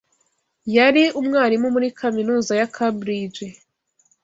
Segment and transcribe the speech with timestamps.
[0.75, 3.45] Yari umwarimu muri kaminuza ya Cambridge.